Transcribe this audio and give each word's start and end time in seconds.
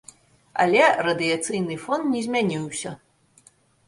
Але 0.63 0.85
радыяцыйны 1.07 1.75
фон 1.83 2.01
не 2.13 2.21
змяніўся. 2.29 2.95